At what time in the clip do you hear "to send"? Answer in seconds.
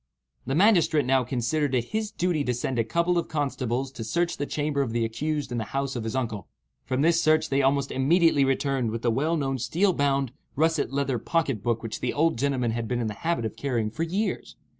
2.45-2.79